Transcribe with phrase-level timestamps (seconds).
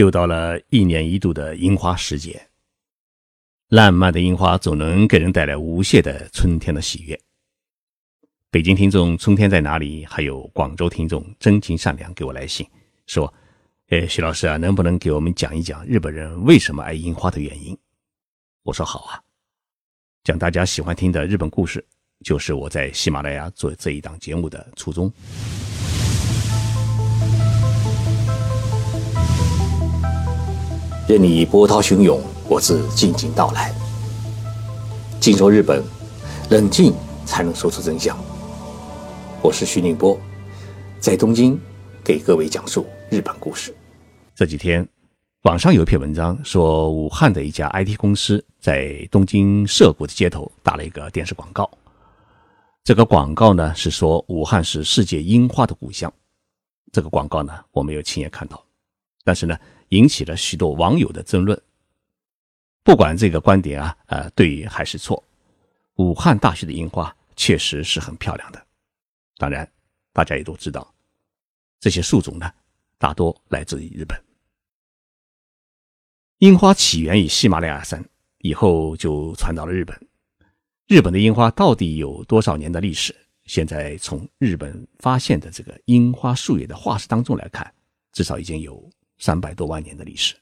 [0.00, 2.40] 又到了一年一度的樱花时节，
[3.68, 7.20] 烂漫的樱花总能给人带来无限的春天的喜悦。
[8.50, 10.06] 北京听众春天在哪里？
[10.06, 12.66] 还有广州听众真情善良给我来信
[13.06, 13.30] 说
[13.92, 17.76] ：“哎，徐老师啊，能不能给我们讲一讲日本人为什么爱樱花的原因？”
[18.64, 19.20] 我说好啊，
[20.24, 21.86] 讲大家喜欢听的日本故事，
[22.24, 25.12] 就是我在喜马拉雅做这一档节目的初衷。
[31.10, 33.74] 任你波涛汹涌，我自静静到来。
[35.18, 35.82] 静说日本，
[36.50, 36.94] 冷静
[37.26, 38.16] 才能说出真相。
[39.42, 40.16] 我是徐宁波，
[41.00, 41.58] 在东京
[42.04, 43.74] 给各位讲述日本故事。
[44.36, 44.88] 这几天，
[45.42, 51.68] 网上有一篇文章说，武汉的一家 IT 公司在东京涩谷的街头打了一个电视广告。
[52.84, 56.12] 这个广告呢是说武汉是世界樱花的故乡。
[56.92, 58.62] 这个广告呢我没有亲眼看到，
[59.24, 59.58] 但是呢。
[59.90, 61.60] 引起了许多网友的争论。
[62.82, 65.22] 不管这个观点啊，呃，对还是错，
[65.96, 68.66] 武汉大学的樱花确实是很漂亮的。
[69.36, 69.70] 当然，
[70.12, 70.92] 大家也都知道，
[71.78, 72.50] 这些树种呢，
[72.98, 74.18] 大多来自于日本。
[76.38, 78.02] 樱花起源于喜马拉雅山，
[78.38, 80.08] 以后就传到了日本。
[80.86, 83.14] 日本的樱花到底有多少年的历史？
[83.44, 87.72] 现在从日本发现的这个樱花树叶的化石当中来看，
[88.12, 88.90] 至少已经有。
[89.20, 90.34] 三百多万年的历史，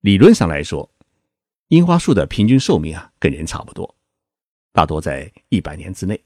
[0.00, 0.90] 理论上来说，
[1.68, 3.96] 樱花树的平均寿命啊跟人差不多，
[4.72, 6.22] 大多在一百年之内。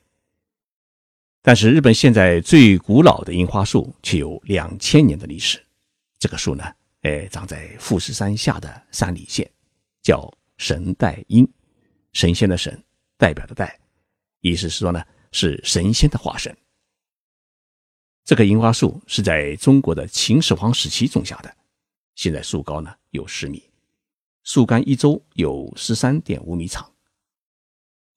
[1.42, 5.64] 但是日本现在最古老的樱花树却有两千年的历史。
[6.19, 6.64] 这个树呢，
[7.02, 9.48] 哎，长在富士山下的山里县，
[10.02, 11.47] 叫神代樱，
[12.12, 12.83] 神仙的神，
[13.17, 13.78] 代表的代，
[14.41, 16.55] 意思是说呢，是神仙的化身。
[18.29, 21.51] 这棵樱花树是在中国的秦始皇时期种下的，
[22.15, 23.62] 现在树高呢有十米，
[24.43, 26.87] 树干一周有十三点五米长。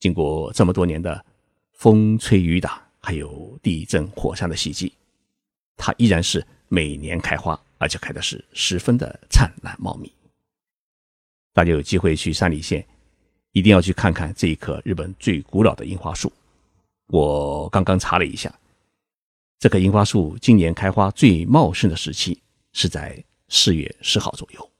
[0.02, 1.26] 经过这么多年的
[1.72, 4.92] 风吹雨打，还有地震火山的袭击，
[5.78, 10.12] 它依然是每年开花，而且开的是十分的灿烂茂密。
[11.54, 12.86] 大家有机会去山里县，
[13.54, 16.30] 一定要去看看这一棵日本最古老的樱花树。
[17.08, 18.54] 我刚刚查了一下。
[19.62, 22.42] 这棵樱花树今年开花最茂盛的时期
[22.74, 24.72] 是在四月十号左右。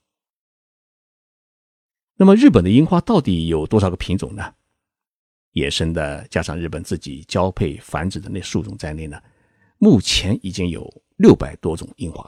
[2.16, 4.56] 那么，日本的樱花到底有多少个品种呢？
[5.52, 9.22] 野生的加上日本自己交配繁殖的那树种在内呢，
[9.78, 12.28] 目前已经有六百多种樱花。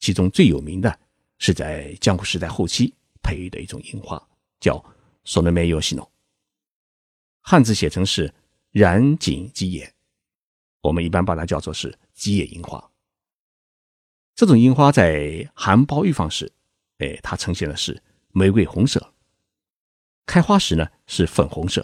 [0.00, 0.98] 其中最有名的
[1.38, 2.92] 是在江户时代后期
[3.22, 4.20] 培育的一种樱花，
[4.58, 4.84] 叫
[5.24, 6.08] Sonome Yoshino，
[7.42, 8.34] 汉字写成是
[8.72, 9.94] 染井吉野。
[10.80, 12.90] 我们一般把它叫做是吉野樱花。
[14.34, 16.50] 这种樱花在含苞欲放时，
[16.98, 18.02] 哎，它呈现的是
[18.32, 18.98] 玫瑰红色；
[20.24, 21.82] 开花时呢是粉红色；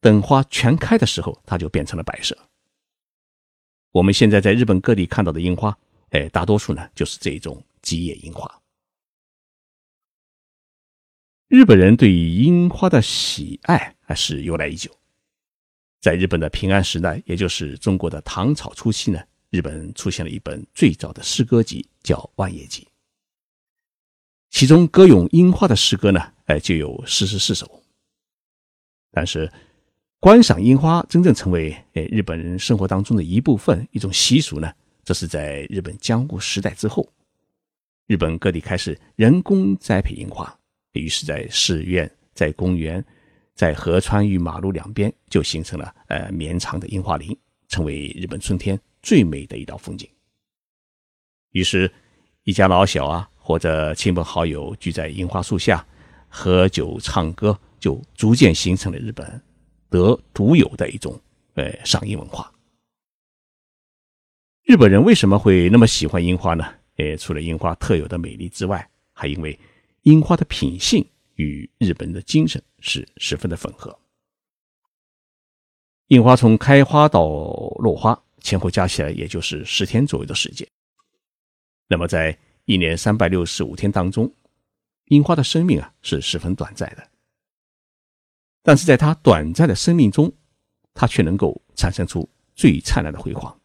[0.00, 2.36] 等花全开的时候，它就变成了白色。
[3.90, 5.76] 我们现在在日本各地看到的樱花，
[6.10, 8.62] 哎，大多数呢就是这种吉野樱花。
[11.48, 14.97] 日本人对于樱花的喜爱还是由来已久。
[16.00, 19.20] 在日本的平安时代，也就是中国的唐朝初期呢，
[19.50, 22.82] 日本出现了一本最早的诗歌集，叫《万叶集》。
[24.50, 27.82] 其中歌咏樱花的诗歌呢，哎，就有四十四首。
[29.10, 29.50] 但是，
[30.20, 34.72] 观赏樱花真正成为哎日本人生活当中的一部分、一种习俗呢，
[35.02, 37.12] 这是在日本江户时代之后，
[38.06, 40.56] 日本各地开始人工栽培樱花，
[40.92, 43.04] 于是，在寺院、在公园。
[43.58, 47.36] 在河川与马路两边就形成了呃绵长的樱花林，
[47.66, 50.08] 成为日本春天最美的一道风景。
[51.50, 51.92] 于是，
[52.44, 55.84] 一家老小啊，或者亲朋好友聚在樱花树下
[56.28, 59.42] 喝酒唱歌，就逐渐形成了日本
[59.90, 61.20] 得独有的一种
[61.54, 62.52] 呃赏樱文化。
[64.62, 66.64] 日本人为什么会那么喜欢樱花呢？
[66.98, 69.58] 呃，除了樱花特有的美丽之外，还因为
[70.02, 71.04] 樱花的品性。
[71.38, 73.96] 与日本的精神是十分的吻合。
[76.08, 77.22] 樱花从开花到
[77.78, 80.66] 落花前后加起来也就是十天左右的时间。
[81.86, 84.32] 那么在一年三百六十五天当中，
[85.06, 87.08] 樱花的生命啊是十分短暂的。
[88.62, 90.32] 但是在它短暂的生命中，
[90.92, 93.56] 它却能够产生出最灿烂的辉煌。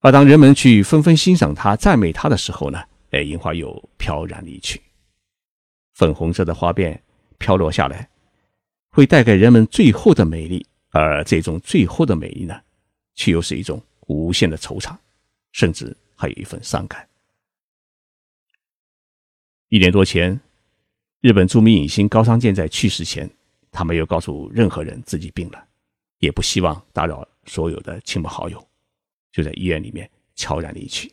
[0.00, 4.80] 而当人们去纷纷欣赏它、赞美它的时候呢，哎，樱花又飘然离去。
[5.92, 7.00] 粉红色的花瓣
[7.38, 8.08] 飘落下来，
[8.90, 12.60] 会带给人们最后的美丽，而这种最后的美丽呢，
[13.14, 14.96] 却又是一种无限的惆怅，
[15.52, 17.08] 甚至还有一份伤感。
[19.68, 20.38] 一年多前，
[21.20, 23.30] 日本著名影星高仓健在去世前，
[23.70, 25.66] 他没有告诉任何人自己病了，
[26.18, 28.68] 也不希望打扰所有的亲朋好友，
[29.30, 31.10] 就在医院里面悄然离去。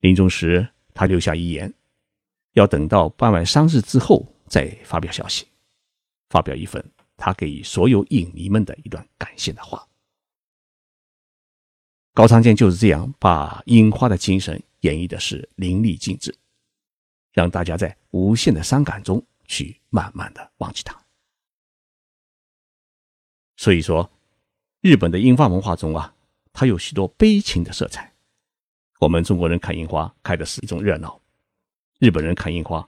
[0.00, 1.72] 临终时，他留下遗言，
[2.52, 5.46] 要等到办完丧事之后再发表消息，
[6.28, 6.84] 发表一份
[7.16, 9.86] 他给所有影迷们的一段感谢的话。
[12.14, 16.34] 高仓健就是这样把樱花的精神演绎的是淋漓尽致。
[17.32, 21.02] 让大家在无限的伤感中去慢慢的忘记他。
[23.56, 24.10] 所以说，
[24.82, 26.14] 日本的樱花文化中啊，
[26.52, 28.12] 它有许多悲情的色彩。
[29.00, 31.18] 我们中国人看樱花开的是一种热闹，
[32.02, 32.84] 日本人看樱花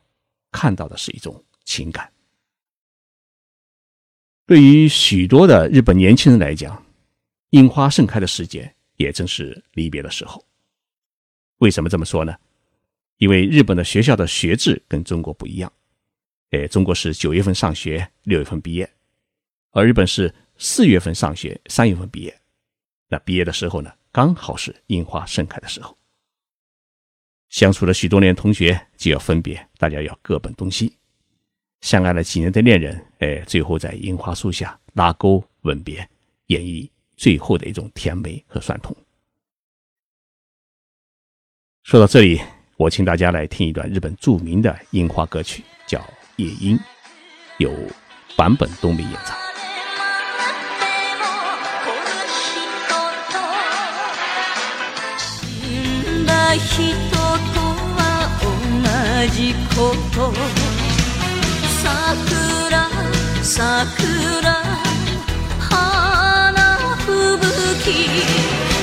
[0.51, 2.13] 看到的是一种情感。
[4.45, 6.85] 对于许多的日本年轻人来讲，
[7.51, 10.45] 樱花盛开的时节也正是离别的时候。
[11.59, 12.37] 为什么这么说呢？
[13.19, 15.73] 因为日本的学校的学制跟中国不一样，
[16.51, 18.93] 哎，中国是九月份上学，六月份毕业，
[19.71, 22.37] 而日本是四月份上学，三月份毕业。
[23.07, 25.97] 那毕业的时候呢，刚好是樱花盛开的时候。
[27.55, 30.93] 相处了许多年，同学就要分别，大家要各奔东西。
[31.83, 35.99] 相爱了几年的恋人，哎，最后在樱花树下拉钩吻别，
[36.47, 38.97] 演绎最后的一种甜美和酸痛。
[41.85, 42.41] 说到这里。
[42.77, 46.01] 我请大家来听一段日本著名的樱花歌曲，叫
[46.35, 46.77] 《夜莺》，
[47.59, 47.73] 由
[48.37, 49.39] 坂本冬美演唱。
[59.35, 60.33] じことは
[64.43, 64.63] な
[65.59, 67.11] 花吹
[67.83, 67.87] 雪。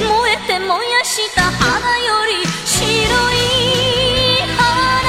[0.05, 2.29] 燃えて燃やした花より
[2.65, 2.83] 白
[3.31, 3.35] い
[4.57, 5.07] 花。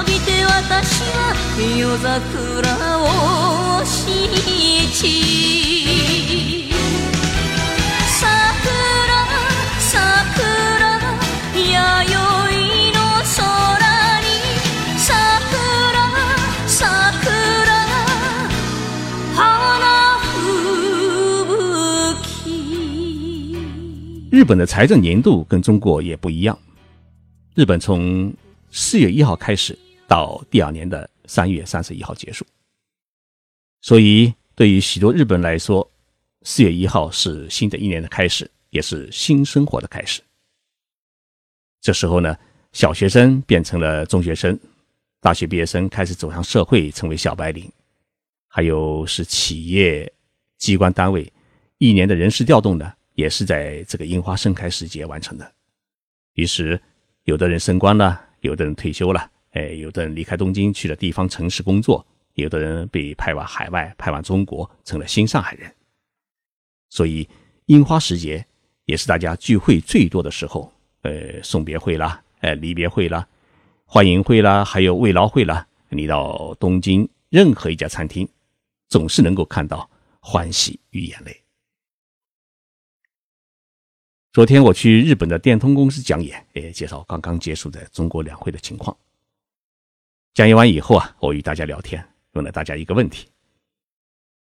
[0.00, 1.32] 浴びて私は
[1.78, 2.68] 夜桜
[3.00, 4.28] を信
[4.92, 5.79] じ
[24.30, 26.56] 日本的财政年度跟中国也不一样，
[27.54, 28.32] 日本从
[28.70, 31.08] 四月一号开始到第二年的。
[31.30, 32.44] 三月三十一号结束，
[33.82, 35.88] 所以对于许多日本来说，
[36.42, 40.20] 四月一号是新的一年的开始，也是新生活的开始。
[41.80, 42.36] 这时候呢，
[42.72, 44.58] 小学生变成了中学生，
[45.20, 47.70] 大学毕业生开始走向社会，成为小白领，
[48.48, 50.12] 还有是企业
[50.58, 51.32] 机关单位
[51.78, 55.52] 一年的人事调动呢，也是在这个樱花盛开时节完成的。
[56.34, 56.80] 于是，
[57.24, 59.30] 有的人升官了，有的人退休了。
[59.52, 65.74] 哎，有的人离开东京去了地方城市工作，有的人被派往海外，派往中国，成了新上海人。
[66.88, 67.28] 所以，
[67.66, 68.46] 樱花时节
[68.84, 70.72] 也是大家聚会最多的时候。
[71.02, 73.26] 呃，送别会啦，哎，离别会啦，
[73.86, 75.66] 欢迎会啦，还有慰劳会啦。
[75.88, 78.28] 你到东京任何一家餐厅，
[78.88, 79.88] 总是能够看到
[80.20, 81.34] 欢喜与眼泪。
[84.32, 88.96] 昨天我去日本的电通公司讲演，也介绍刚刚结束的中国两会的情况。
[90.34, 93.26] 讲演完以后啊，我与大家聊天，问了大家一个问题：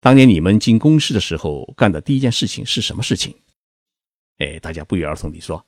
[0.02, 3.34] 当年你们进公司的时候干的第一件事情是什么事情？
[4.40, 5.66] 哎，大家不约而同地说，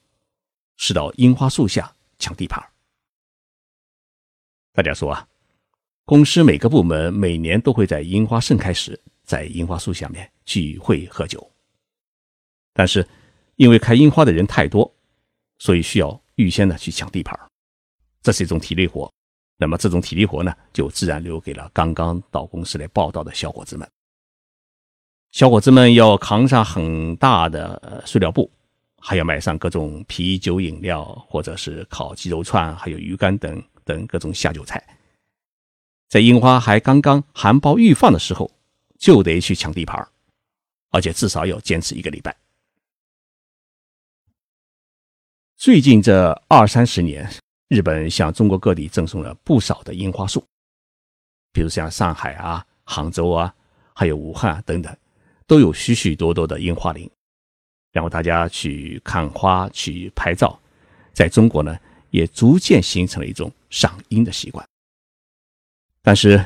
[0.75, 2.61] 是到樱花树下抢地盘。
[4.73, 5.25] 大家说啊，
[6.03, 11.49] 公司每个部门每年都会在樱花盛开时，在樱花树下面聚会喝酒，
[12.73, 13.07] 但是
[13.61, 14.91] 因为开樱花的人太多，
[15.59, 17.39] 所以需要预先的去抢地盘，
[18.23, 19.07] 这是一种体力活。
[19.55, 23.87] 那么这种体力活呢，就自然留给了刚刚到公司来报道的小伙子们。
[25.31, 28.49] 小伙子们要扛上很大的塑料布，
[28.97, 34.83] 还要买上各种啤酒、饮料，或者是烤鸡肉串，还有鱼干等等各种下酒菜。
[36.09, 38.49] 在樱花还刚刚含苞欲放的时候，
[38.97, 40.03] 就得去抢地盘，
[40.89, 42.35] 而且至少要坚持一个礼拜。
[45.61, 47.29] 最近这二三十年。
[47.67, 50.43] 日本向中国各地赠送了不少的樱花树，
[51.53, 53.53] 比如像上海啊、杭州啊，
[53.93, 54.97] 还有武汉啊等等，
[55.45, 57.07] 都有许许多多的樱花林，
[57.91, 60.59] 然后大家去看花、去拍照。
[61.13, 61.77] 在中国呢，
[62.09, 64.67] 也逐渐形成了一种赏樱的习惯。
[66.01, 66.43] 但是，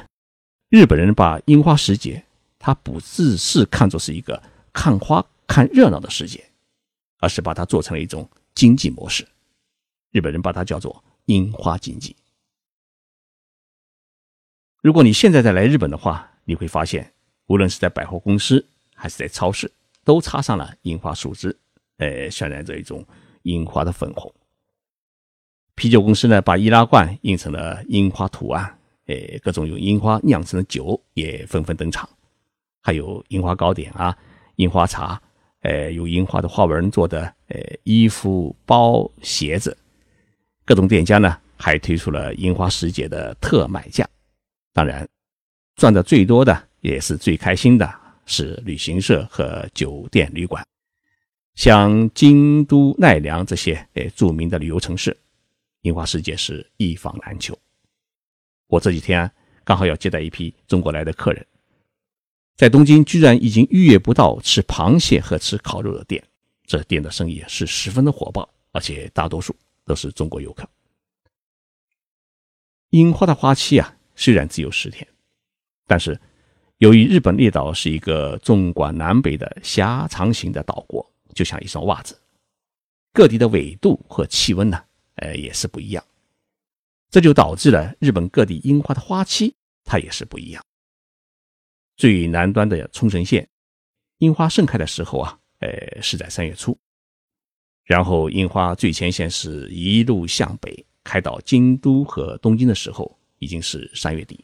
[0.68, 2.22] 日本人把樱花时节，
[2.60, 4.44] 他不只是看作是一个
[4.74, 6.44] 看花、看热闹的时节，
[7.20, 9.28] 而是把它做成了一种经济模式。
[10.12, 11.04] 日本人把它叫做。
[11.28, 12.16] 樱花经济。
[14.84, 17.12] 如果你现在再来日本的话，你会发现，
[17.48, 19.72] 无论是在百货公司还是在超市，
[20.04, 21.58] 都插上了樱花树枝，
[21.98, 23.04] 呃，渲染着一种
[23.42, 24.32] 樱花的粉红。
[25.74, 32.08] 啤酒公司呢，把易拉罐印成了樱花图案，呃，各种用樱花酿成的酒也纷纷登场，
[32.84, 34.16] 还有樱花糕点啊，
[34.58, 35.20] 樱花茶，
[35.66, 39.76] 呃，有樱花的花纹做的呃衣服、包、鞋子。
[40.64, 44.08] 各种店家呢，还推出了樱花时节的特卖价。
[44.74, 45.08] 当然，
[45.76, 47.92] 赚的最多的也是最开心的
[48.28, 50.64] 是旅行社和酒店旅馆，
[51.56, 55.18] 像京都、奈良这些呃著名的旅游城市，
[55.82, 57.58] 樱花世界是一房难求。
[58.68, 59.30] 我这几天
[59.64, 61.44] 刚好要接待一批中国来的客人，
[62.56, 66.24] 在东京居然已经预约不到吃螃蟹和吃烤肉的店，
[66.66, 70.68] 这店的生意是十分的火爆，而且大多数都是中国游客。
[72.92, 73.92] 樱花的花期啊。
[74.18, 75.06] 虽然只有十天，
[75.86, 76.18] 但是
[76.78, 82.18] 由于日本列岛是一个纵贯南北的狭长型的岛国，就像一双袜子，
[83.12, 84.82] 各地的纬度和气温呢，
[85.16, 86.02] 呃，也是不一样。
[87.10, 90.64] 这就导致了日本各地樱花的花期它也是不一样。
[91.96, 93.48] 最南端的冲绳县，
[94.20, 96.78] 樱花盛开的时候啊，呃，是在三月初，
[97.84, 103.18] 然后樱花最前线是一路向北开到京都和东京的时候。
[103.40, 104.44] 已经是三月底，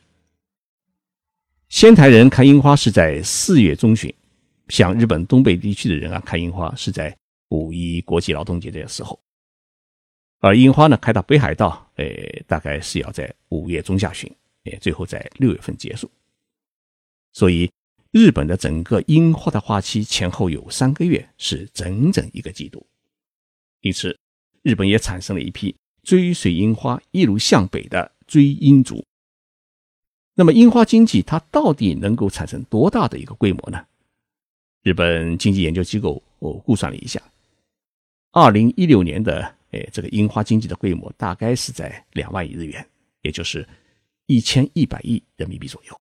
[1.69, 4.13] 仙台人看樱花是在四月中旬，
[4.67, 7.17] 像日本东北地区的人啊，看樱花是在
[7.47, 9.17] 五一国际劳动节的时候，
[10.39, 12.05] 而樱花呢开到北海道，呃，
[12.45, 14.29] 大概是要在五月中下旬，
[14.65, 16.11] 诶，最后在六月份结束。
[17.33, 17.71] 所以，
[18.11, 22.85] 日本的整个樱花的花期前后有三个月，是整整一个季度。
[23.81, 24.17] 因此，
[24.61, 28.11] 日本也产生了一批追随樱花一路向北的。
[28.27, 29.03] 追樱族，
[30.35, 33.85] 那么樱花经济它到底能够产生多大的一个规模呢？
[34.83, 37.21] 日本经济研究机构我估算了一下，
[38.31, 42.87] 二零一六年的诶这个樱花经济的规模大概是在两万亿日元，
[43.21, 43.67] 也就是
[44.27, 46.00] 一千一百亿人民币左右。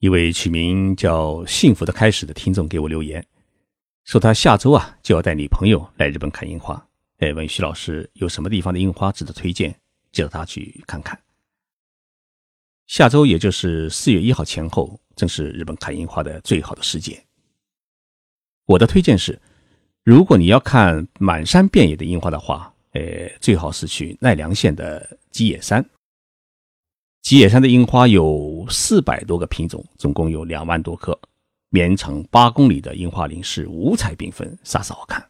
[0.00, 3.24] 一位取名叫“幸福的开始”的听众给我留言，
[4.04, 6.86] 说他下周啊就要带女朋友来日本看樱花，
[7.18, 9.74] 哎，问徐老师有什么地方的樱花值得推荐？
[10.12, 11.18] 叫他去看看。
[12.86, 17.22] 下周也就是四月一号前后，正是日本看樱花的最好的时节。
[18.66, 19.38] 我的推荐是，
[20.04, 25.84] 如果你要看满山遍野的樱花的话，呃，最好是去奈良县的吉野山。
[27.22, 31.18] 吉野山的樱花有四百多个品种，总共有两万多棵，
[31.68, 35.22] 绵长八公里的樱花林是五彩缤纷，煞是好看。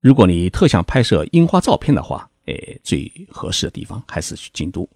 [0.00, 4.88] 如果你特想拍摄樱花照片的话，诶，最合适的地方还是去京都，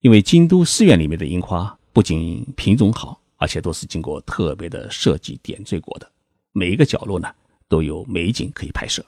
[0.00, 6.10] 因为京都寺院里面的樱花不仅品种好，而且都是经过特别的设计点缀过的，
[6.52, 7.28] 每一个角落呢
[7.68, 9.04] 都有美景可以拍摄。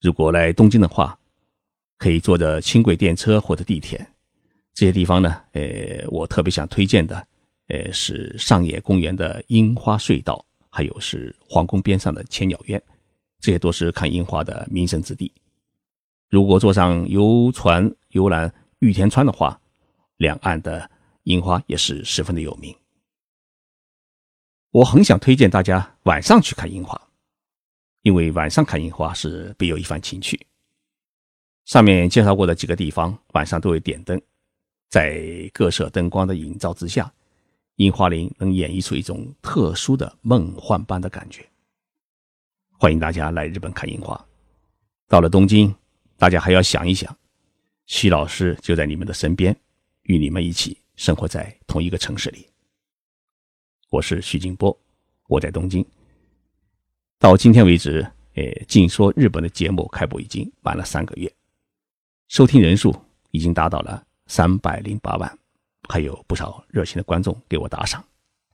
[0.00, 1.18] 如果来东京的话，
[1.98, 3.98] 可以坐着轻轨电车或者地铁，
[4.72, 7.26] 这些地方呢，呃，我特别想推荐的，
[7.66, 12.80] 呃，是上野公园的樱花隧道，还有是皇宫边上的千鸟苑，
[13.40, 15.32] 这些都是看樱花的名胜之地。
[16.30, 19.60] 如果坐上游船游览玉田川的话，
[20.18, 20.88] 两岸的
[21.24, 22.74] 樱花也是十分的有名。
[24.70, 27.00] 我很想推荐大家晚上去看樱花，
[28.02, 30.38] 因为晚上看樱花是别有一番情趣。
[31.68, 34.18] 上面介绍过的几个地方晚上都有点灯，
[34.88, 35.20] 在
[35.52, 37.12] 各色灯光的映照之下，
[37.76, 41.46] 樱花林能演绎出一种特殊的梦幻般的感觉。
[42.78, 44.18] 欢迎大家来日本看樱花。
[45.08, 45.72] 到了东京。
[46.16, 47.16] 大家还要想一想，
[47.86, 49.56] 徐老师就在你们的身边，
[50.02, 52.44] 与你们一起生活在同一个城市里。
[53.88, 54.76] 我是徐静波，
[55.28, 55.86] 我在东京。
[57.20, 61.32] 到今天为止，诶，静说日本的节目开播已经满了三个月，
[62.28, 62.94] 收听人数
[63.30, 65.38] 已经达到了三百零八万，
[65.88, 68.04] 还有不少热心的观众给我打赏，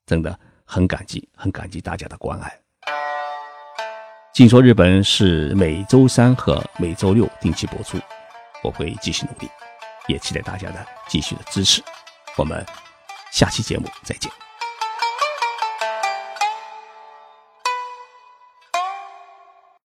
[0.06, 2.60] 真的很感激，很感激大家的关爱。
[4.32, 7.98] 静说日本是每周三和每周六定期播出，
[8.62, 9.48] 我会继续努力，
[10.06, 11.82] 也期待大家的继续的支持。
[12.36, 12.64] 我们
[13.32, 14.43] 下期节目再见。